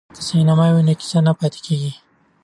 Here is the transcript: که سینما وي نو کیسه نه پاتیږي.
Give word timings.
که 0.15 0.21
سینما 0.29 0.65
وي 0.73 0.81
نو 0.87 0.93
کیسه 0.99 1.19
نه 1.27 1.33
پاتیږي. 1.39 1.91